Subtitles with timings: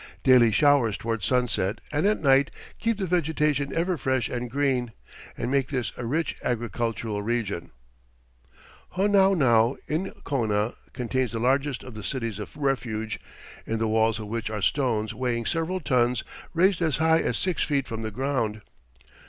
[0.23, 4.93] Daily showers toward sunset and at night keep the vegetation ever fresh and green,
[5.37, 7.69] and make this a rich agricultural region.
[8.95, 13.19] Honaunau, in Kona, contains the largest of the "cities of refuge,"
[13.67, 16.23] in the walls of which are stones weighing several tons
[16.55, 18.63] raised as high as six feet from the ground.